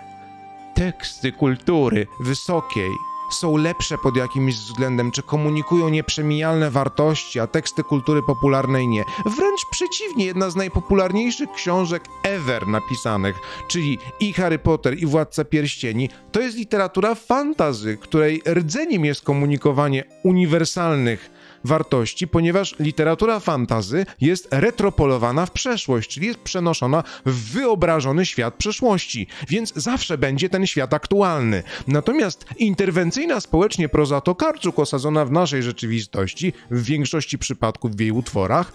[0.73, 2.91] teksty kultury wysokiej
[3.33, 9.03] są lepsze pod jakimś względem, czy komunikują nieprzemijalne wartości, a teksty kultury popularnej nie.
[9.25, 13.35] Wręcz przeciwnie, jedna z najpopularniejszych książek ever napisanych,
[13.67, 20.03] czyli i Harry Potter, i Władca Pierścieni, to jest literatura fantazy, której rdzeniem jest komunikowanie
[20.23, 28.55] uniwersalnych wartości, ponieważ literatura fantazy jest retropolowana w przeszłość, czyli jest przenoszona w wyobrażony świat
[28.55, 31.63] przeszłości, więc zawsze będzie ten świat aktualny.
[31.87, 38.73] Natomiast interwencyjna społecznie proza Tokarczuk osadzona w naszej rzeczywistości, w większości przypadków w jej utworach,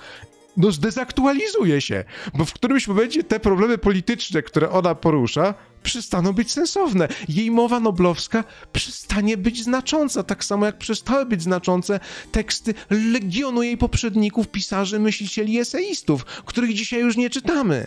[0.57, 6.53] no zdezaktualizuje się, bo w którymś momencie te problemy polityczne, które ona porusza, przestaną być
[6.53, 7.09] sensowne.
[7.29, 12.01] Jej mowa noblowska przestanie być znacząca, tak samo jak przestały być znaczące
[12.33, 17.87] teksty legionu jej poprzedników, pisarzy, myślicieli, eseistów, których dzisiaj już nie czytamy.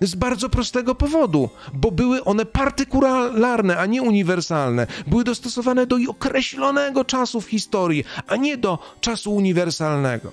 [0.00, 4.86] Z bardzo prostego powodu, bo były one partykularne, a nie uniwersalne.
[5.06, 10.32] Były dostosowane do określonego czasu w historii, a nie do czasu uniwersalnego.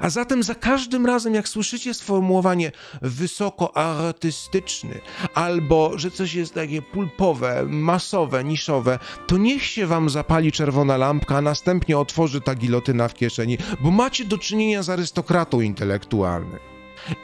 [0.00, 5.00] A zatem za każdym razem, jak słyszycie sformułowanie wysoko artystyczny,
[5.34, 11.36] albo że coś jest takie pulpowe, masowe, niszowe, to niech się wam zapali czerwona lampka,
[11.36, 16.69] a następnie otworzy ta gilotyna w kieszeni, bo macie do czynienia z arystokratą intelektualnym.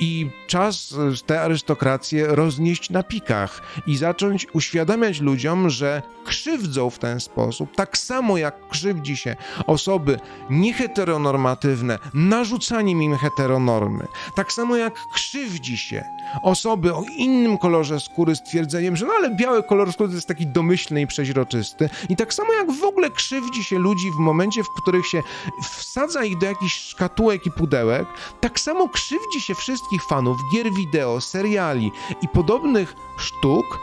[0.01, 0.95] I czas
[1.27, 7.99] tę arystokrację roznieść na pikach i zacząć uświadamiać ludziom, że krzywdzą w ten sposób, tak
[7.99, 9.37] samo jak krzywdzi się
[9.67, 16.05] osoby nieheteronormatywne, narzucaniem im heteronormy, tak samo jak krzywdzi się
[16.43, 21.01] osoby o innym kolorze skóry stwierdzeniem, że no ale biały kolor skóry jest taki domyślny
[21.01, 21.91] i przeźroczysty.
[22.09, 25.23] I tak samo jak w ogóle krzywdzi się ludzi w momencie, w których się
[25.63, 28.07] wsadza ich do jakichś szkatułek i pudełek,
[28.41, 33.79] tak samo krzywdzi się wszystkich fanów gier wideo, seriali i podobnych sztuk,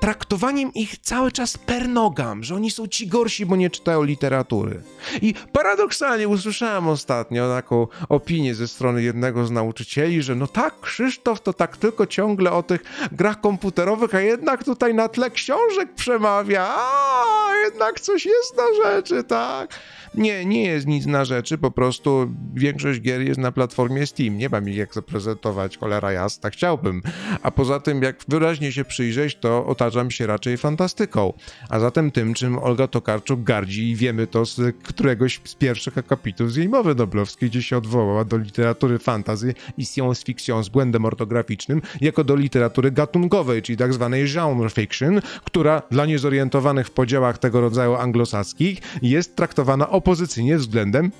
[0.00, 4.82] traktowaniem ich cały czas per nogam, że oni są ci gorsi, bo nie czytają literatury.
[5.22, 11.40] I paradoksalnie usłyszałem ostatnio taką opinię ze strony jednego z nauczycieli, że no tak, Krzysztof
[11.40, 16.74] to tak tylko ciągle o tych grach komputerowych, a jednak tutaj na tle książek przemawia,
[16.76, 17.24] a
[17.64, 19.80] jednak coś jest na rzeczy, tak?
[20.14, 24.38] Nie, nie jest nic na rzeczy, po prostu większość gier jest na platformie Steam.
[24.38, 27.02] Nie mam ich jak zaprezentować, cholera jasna, chciałbym.
[27.42, 31.32] A poza tym, jak wyraźnie się przyjrzeć, to otaczam się raczej fantastyką.
[31.68, 36.52] A zatem tym, czym Olga Tokarczuk gardzi i wiemy to z któregoś z pierwszych akapitów
[36.52, 41.04] z jej mowy noblowskiej, gdzie się odwołała do literatury fantasy i science fiction z błędem
[41.04, 47.38] ortograficznym, jako do literatury gatunkowej, czyli tak zwanej genre fiction, która dla niezorientowanych w podziałach
[47.38, 51.10] tego rodzaju anglosaskich jest traktowana opozycyjnie względem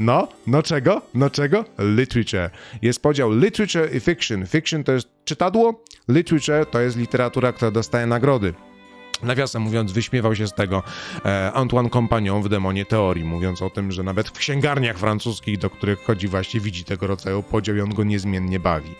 [0.00, 1.02] no, no czego?
[1.14, 1.64] No czego?
[1.78, 2.50] Literature.
[2.82, 4.46] Jest podział literature i fiction.
[4.46, 8.54] Fiction to jest czytadło, literature to jest literatura, która dostaje nagrody.
[9.22, 10.82] Nawiasem mówiąc, wyśmiewał się z tego
[11.24, 15.70] e, Antoine Compagnon w Demonie Teorii, mówiąc o tym, że nawet w księgarniach francuskich, do
[15.70, 18.94] których chodzi właśnie, widzi tego rodzaju podział i on go niezmiennie bawi.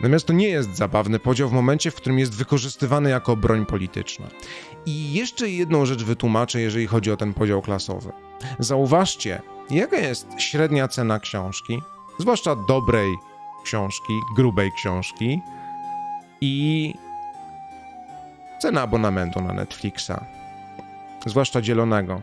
[0.00, 4.26] Natomiast to nie jest zabawny podział w momencie, w którym jest wykorzystywany jako broń polityczna.
[4.86, 8.12] I jeszcze jedną rzecz wytłumaczę, jeżeli chodzi o ten podział klasowy.
[8.58, 11.82] Zauważcie, jaka jest średnia cena książki,
[12.18, 13.14] zwłaszcza dobrej
[13.64, 15.40] książki, grubej książki
[16.40, 16.94] i
[18.58, 20.12] cena abonamentu na Netflixa,
[21.26, 22.20] zwłaszcza dzielonego.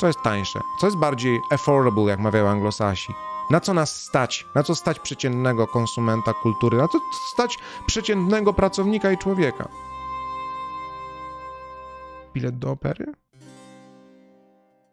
[0.00, 0.60] Co jest tańsze?
[0.80, 3.12] Co jest bardziej affordable, jak mawiają anglosasi?
[3.50, 4.46] Na co nas stać?
[4.54, 6.78] Na co stać przeciętnego konsumenta kultury?
[6.78, 6.98] Na co
[7.34, 9.68] stać przeciętnego pracownika i człowieka?
[12.34, 13.06] Bilet do opery?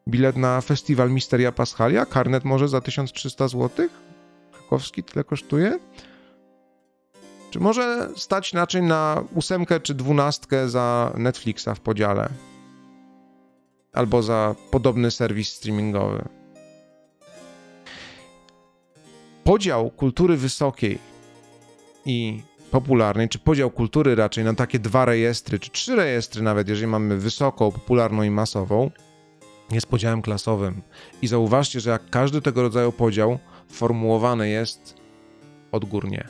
[0.07, 2.05] Bilet na festiwal Misteria Paschalia?
[2.05, 3.87] Karnet może za 1300 zł?
[4.51, 5.79] Krakowski tyle kosztuje?
[7.51, 12.29] Czy może stać inaczej na ósemkę czy dwunastkę za Netflixa w podziale?
[13.93, 16.34] Albo za podobny serwis streamingowy?
[19.45, 20.99] Podział kultury wysokiej
[22.05, 26.87] i popularnej, czy podział kultury raczej na takie dwa rejestry, czy trzy rejestry nawet, jeżeli
[26.87, 28.91] mamy wysoką, popularną i masową,
[29.71, 30.81] jest podziałem klasowym.
[31.21, 34.95] I zauważcie, że jak każdy tego rodzaju podział formułowany jest
[35.71, 36.27] odgórnie.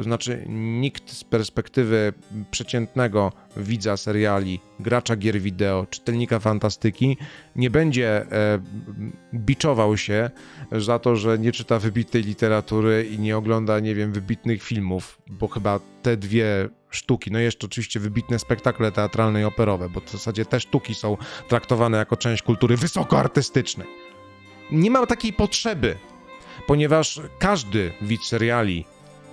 [0.00, 2.12] To znaczy, nikt z perspektywy
[2.50, 7.16] przeciętnego widza seriali, gracza gier wideo, czytelnika fantastyki
[7.56, 8.58] nie będzie e,
[9.34, 10.30] biczował się
[10.72, 15.48] za to, że nie czyta wybitnej literatury i nie ogląda, nie wiem, wybitnych filmów, bo
[15.48, 20.44] chyba te dwie sztuki, no jeszcze oczywiście wybitne spektakle teatralne i operowe, bo w zasadzie
[20.44, 21.16] te sztuki są
[21.48, 23.86] traktowane jako część kultury wysokoartystycznej.
[24.72, 25.96] Nie ma takiej potrzeby,
[26.66, 28.84] ponieważ każdy widz seriali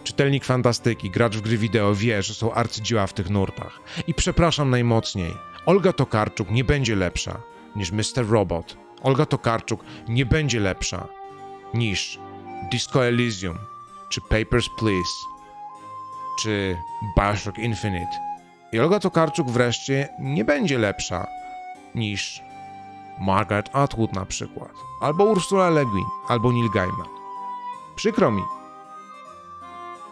[0.08, 3.80] Czytelnik fantastyki, gracz w gry wideo wie, że są arcydzieła w tych nurtach.
[4.08, 5.34] I przepraszam najmocniej,
[5.65, 7.41] Olga Tokarczuk nie będzie lepsza
[7.76, 8.30] niż Mr.
[8.30, 8.78] Robot.
[9.04, 11.08] Olga Tokarczuk nie będzie lepsza
[11.74, 12.20] niż
[12.72, 13.58] Disco Elysium,
[14.10, 15.13] czy Papers, Please,
[16.39, 16.78] czy
[17.17, 18.12] Bioshock Infinite.
[18.72, 21.28] I Olga Tokarczuk wreszcie nie będzie lepsza
[21.96, 22.41] niż
[23.20, 27.08] Margaret Atwood na przykład, albo Ursula Le Guin, albo Neil Gaiman.
[27.96, 28.57] Przykro mi.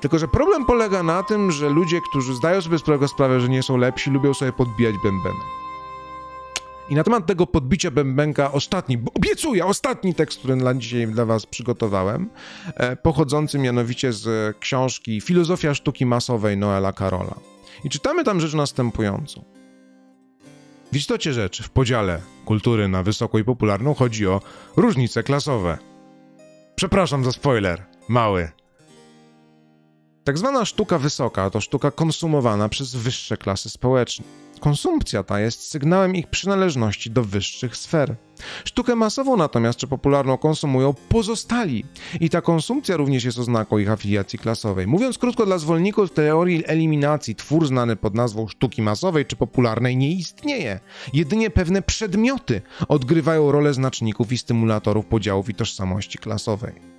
[0.05, 3.77] Tylko, że problem polega na tym, że ludzie, którzy zdają sobie sprawę, że nie są
[3.77, 5.45] lepsi, lubią sobie podbijać bębenek.
[6.89, 11.45] I na temat tego podbicia bębenka ostatni, obiecuję, ostatni tekst, który dla dzisiaj dla was
[11.45, 12.29] przygotowałem,
[12.75, 17.35] e, pochodzący mianowicie z książki Filozofia sztuki masowej Noela Karola.
[17.83, 19.43] I czytamy tam rzecz następującą.
[20.91, 24.41] W istocie rzeczy, w podziale kultury na wysoką i popularną chodzi o
[24.75, 25.77] różnice klasowe.
[26.75, 28.64] Przepraszam za spoiler, mały.
[30.25, 34.25] Tak zwana sztuka wysoka to sztuka konsumowana przez wyższe klasy społeczne.
[34.59, 38.15] Konsumpcja ta jest sygnałem ich przynależności do wyższych sfer.
[38.65, 41.85] Sztukę masową natomiast czy popularną konsumują pozostali
[42.19, 44.87] i ta konsumpcja również jest oznaką ich afiliacji klasowej.
[44.87, 50.11] Mówiąc krótko dla zwolenników teorii eliminacji, twór znany pod nazwą sztuki masowej czy popularnej nie
[50.11, 50.79] istnieje.
[51.13, 56.94] Jedynie pewne przedmioty odgrywają rolę znaczników i stymulatorów podziałów i tożsamości klasowej.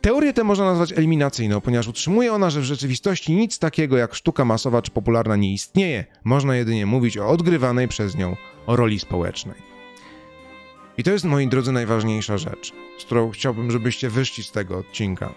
[0.00, 4.44] Teorię tę można nazwać eliminacyjną, ponieważ utrzymuje ona, że w rzeczywistości nic takiego jak sztuka
[4.44, 6.04] masowa czy popularna nie istnieje.
[6.24, 8.36] Można jedynie mówić o odgrywanej przez nią
[8.66, 9.56] roli społecznej.
[10.98, 15.34] I to jest, moi drodzy, najważniejsza rzecz, z którą chciałbym, żebyście wyszli z tego odcinka.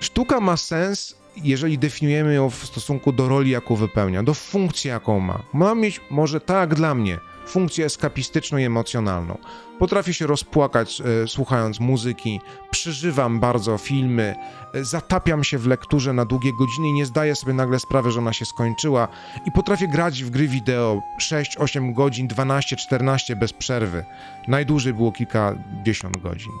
[0.00, 5.20] Sztuka ma sens, jeżeli definiujemy ją w stosunku do roli, jaką wypełnia, do funkcji, jaką
[5.20, 5.42] ma.
[5.52, 9.38] Ma mieć, może tak dla mnie, funkcję eskapistyczną i emocjonalną.
[9.78, 14.34] Potrafię się rozpłakać e, słuchając muzyki, przeżywam bardzo filmy,
[14.74, 18.18] e, zatapiam się w lekturze na długie godziny i nie zdaję sobie nagle sprawy, że
[18.18, 19.08] ona się skończyła
[19.46, 24.04] i potrafię grać w gry wideo 6, 8 godzin, 12, 14 bez przerwy.
[24.48, 26.52] Najdłużej było kilkadziesiąt godzin,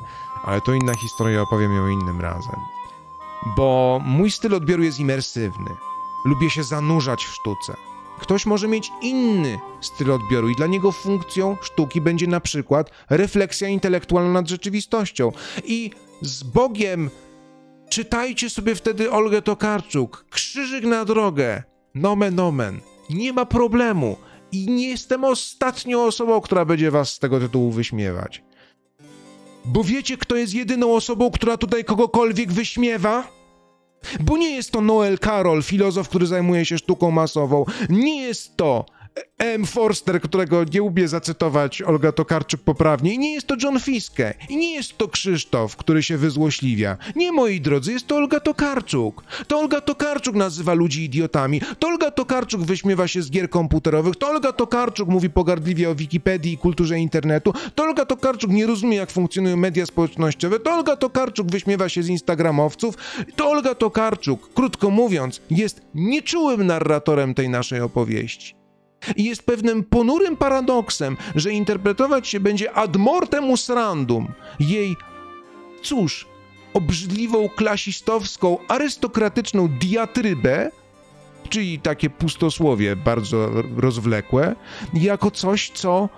[0.44, 2.60] ale to inna historia, opowiem ją innym razem.
[3.56, 5.70] Bo mój styl odbioru jest imersywny.
[6.24, 7.93] Lubię się zanurzać w sztuce.
[8.24, 13.68] Ktoś może mieć inny styl odbioru i dla niego funkcją sztuki będzie na przykład refleksja
[13.68, 15.32] intelektualna nad rzeczywistością.
[15.64, 17.10] I z Bogiem
[17.88, 21.62] czytajcie sobie wtedy Olgę Tokarczuk, krzyżyk na drogę,
[21.94, 24.16] nomen omen, nie ma problemu.
[24.52, 28.42] I nie jestem ostatnią osobą, która będzie was z tego tytułu wyśmiewać.
[29.64, 33.28] Bo wiecie, kto jest jedyną osobą, która tutaj kogokolwiek wyśmiewa?
[34.20, 37.64] Bo nie jest to Noel Carroll, filozof, który zajmuje się sztuką masową.
[37.88, 38.86] Nie jest to
[39.38, 39.66] M.
[39.66, 43.14] Forster, którego nie lubię zacytować Olga Tokarczuk poprawnie.
[43.14, 44.34] I nie jest to John Fiske.
[44.48, 46.96] I nie jest to Krzysztof, który się wyzłośliwia.
[47.16, 49.24] Nie, moi drodzy, jest to Olga Tokarczuk.
[49.48, 51.60] To Olga Tokarczuk nazywa ludzi idiotami.
[51.78, 54.16] To Olga Tokarczuk wyśmiewa się z gier komputerowych.
[54.16, 57.52] To Olga Tokarczuk mówi pogardliwie o Wikipedii i kulturze internetu.
[57.74, 60.60] To Olga Tokarczuk nie rozumie, jak funkcjonują media społecznościowe.
[60.60, 62.94] To Olga Tokarczuk wyśmiewa się z instagramowców.
[63.36, 68.63] To Olga Tokarczuk, krótko mówiąc, jest nieczułym narratorem tej naszej opowieści.
[69.16, 74.28] I jest pewnym ponurym paradoksem, że interpretować się będzie ad mortem usrandum
[74.60, 74.96] jej,
[75.82, 76.26] cóż,
[76.74, 80.70] obrzydliwą, klasistowską, arystokratyczną diatrybę,
[81.48, 84.56] czyli takie pustosłowie bardzo rozwlekłe,
[84.94, 86.08] jako coś, co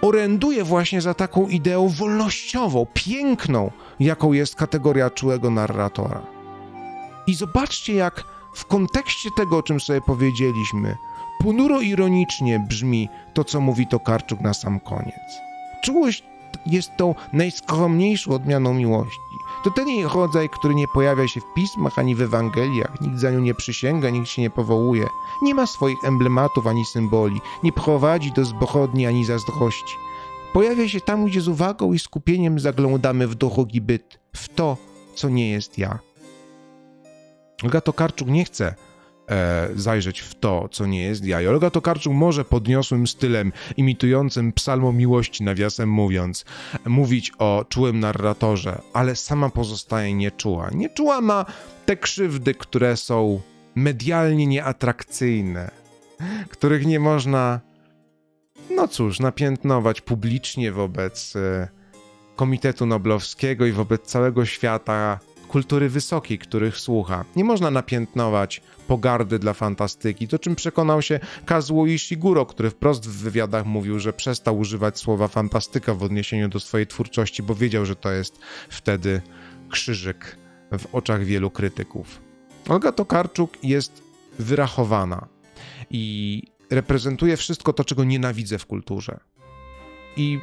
[0.00, 3.70] oręduje właśnie za taką ideą wolnościową, piękną,
[4.00, 6.22] jaką jest kategoria czułego narratora.
[7.26, 8.24] I zobaczcie, jak
[8.54, 10.96] w kontekście tego, o czym sobie powiedzieliśmy,
[11.38, 15.40] Ponuro ironicznie brzmi to, co mówi Tokarczuk na sam koniec.
[15.82, 16.24] Czułość
[16.66, 19.18] jest tą najskromniejszą odmianą miłości.
[19.64, 23.30] To ten jej rodzaj, który nie pojawia się w pismach ani w Ewangeliach, nikt za
[23.30, 25.06] nią nie przysięga, nikt się nie powołuje,
[25.42, 29.94] nie ma swoich emblematów ani symboli, nie prowadzi do zbrodni ani zazdrości.
[30.52, 34.76] Pojawia się tam, gdzie z uwagą i skupieniem zaglądamy w drogi byt, w to,
[35.14, 35.98] co nie jest ja.
[37.64, 38.74] Olga Tokarczuk nie chce,
[39.28, 41.42] e, zajrzeć w to, co nie jest ja.
[41.42, 46.44] I Olga Tokarczuk może podniosłym stylem, imitującym psalmo miłości, nawiasem mówiąc,
[46.86, 50.70] mówić o czułym narratorze, ale sama pozostaje nieczuła.
[50.74, 51.46] Nieczuła ma
[51.86, 53.40] te krzywdy, które są
[53.74, 55.70] medialnie nieatrakcyjne,
[56.48, 57.60] których nie można,
[58.70, 61.68] no cóż, napiętnować publicznie wobec e,
[62.36, 67.24] Komitetu Noblowskiego i wobec całego świata kultury wysokiej, których słucha.
[67.36, 73.22] Nie można napiętnować pogardy dla fantastyki, to czym przekonał się Kazuo Ishiguro, który wprost w
[73.22, 77.96] wywiadach mówił, że przestał używać słowa fantastyka w odniesieniu do swojej twórczości, bo wiedział, że
[77.96, 78.38] to jest
[78.68, 79.22] wtedy
[79.70, 80.36] krzyżyk
[80.78, 82.20] w oczach wielu krytyków.
[82.68, 84.02] Olga Tokarczuk jest
[84.38, 85.28] wyrachowana
[85.90, 89.20] i reprezentuje wszystko to, czego nienawidzę w kulturze.
[90.16, 90.38] I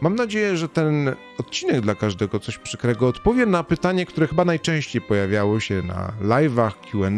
[0.00, 5.02] mam nadzieję, że ten odcinek dla każdego coś przykrego odpowie na pytanie, które chyba najczęściej
[5.02, 7.10] pojawiało się na live'ach, QA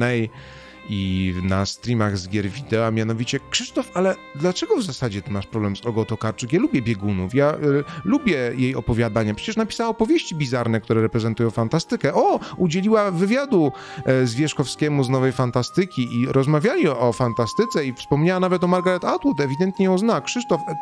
[0.89, 5.47] i na streamach z gier wideo, a mianowicie Krzysztof, ale dlaczego w zasadzie ty masz
[5.47, 6.53] problem z Olgą Tokarczuk?
[6.53, 9.35] Ja lubię biegunów, ja y, lubię jej opowiadania.
[9.35, 12.15] Przecież napisała opowieści bizarne, które reprezentują fantastykę.
[12.15, 13.73] O, udzieliła wywiadu
[14.05, 19.05] e, Zwierzchowskiemu z Nowej Fantastyki i rozmawiali o, o fantastyce i wspomniała nawet o Margaret
[19.05, 20.21] Atwood, ewidentnie ją zna.
[20.21, 20.75] Krzysztof, e,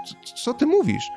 [0.45, 1.11] co ty mówisz?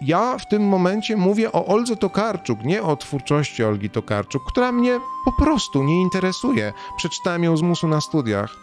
[0.00, 5.00] Ja w tym momencie mówię o Oldze Tokarczuk, nie o twórczości Olgi Tokarczuk, która mnie
[5.24, 6.72] po prostu nie interesuje.
[6.96, 8.56] Przeczytałem ją z musu na studiach,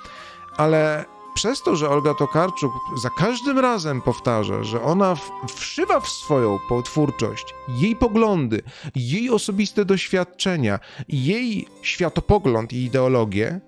[0.57, 5.15] ale przez to, że Olga Tokarczuk za każdym razem powtarza, że ona
[5.55, 8.61] wszywa w swoją twórczość jej poglądy,
[8.95, 10.79] jej osobiste doświadczenia,
[11.09, 13.59] jej światopogląd i ideologię,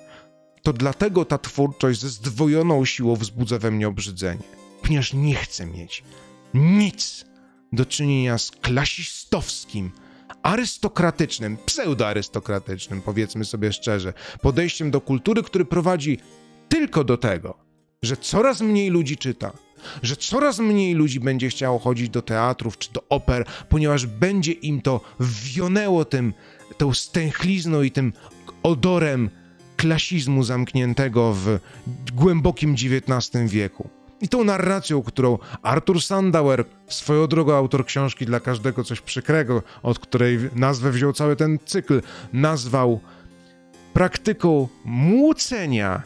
[0.64, 4.44] to dlatego ta twórczość ze zdwojoną siłą wzbudza we mnie obrzydzenie.
[4.82, 6.04] Ponieważ nie chcę mieć
[6.54, 7.26] nic
[7.74, 9.92] do czynienia z klasistowskim,
[10.44, 16.20] arystokratycznym, pseudoarystokratycznym, powiedzmy sobie szczerze, podejściem do kultury, który prowadzi
[16.70, 17.58] tylko do tego,
[18.04, 19.52] że coraz mniej ludzi czyta,
[20.04, 24.82] że coraz mniej ludzi będzie chciało chodzić do teatrów czy do oper, ponieważ będzie im
[24.82, 26.34] to wionęło tym,
[26.78, 28.14] tą stęchlizną i tym
[28.64, 29.30] odorem
[29.78, 31.60] klasizmu zamkniętego w
[32.14, 33.90] głębokim XIX wieku.
[34.22, 40.00] I tą narracją, którą Arthur Sandauer, swoją drogą autor książki dla każdego coś przykrego, od
[40.00, 42.02] której nazwę wziął cały ten cykl,
[42.34, 43.00] nazwał
[43.94, 46.02] praktyką młócenia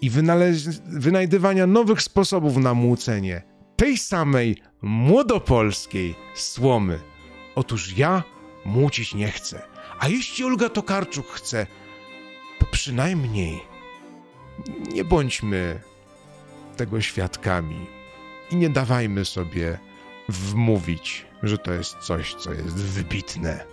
[0.00, 0.10] i
[0.86, 3.42] wynajdywania nowych sposobów na młócenie
[3.76, 6.98] tej samej młodopolskiej słomy.
[7.54, 8.22] Otóż ja
[8.64, 9.62] młócić nie chcę.
[9.98, 11.66] A jeśli Olga Tokarczuk chce,
[12.58, 13.60] to przynajmniej
[14.92, 15.80] nie bądźmy
[16.80, 17.86] tego świadkami
[18.50, 19.78] i nie dawajmy sobie
[20.28, 23.64] wmówić, że to jest coś, co jest wybitne,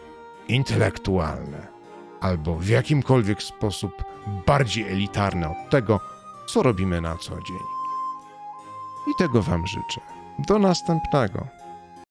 [0.48, 1.68] intelektualne
[2.22, 4.04] albo w jakimkolwiek sposób
[4.48, 6.00] bardziej elitarne od tego,
[6.48, 7.68] co robimy na co dzień.
[9.08, 10.02] I tego Wam życzę.
[10.40, 11.48] Do następnego.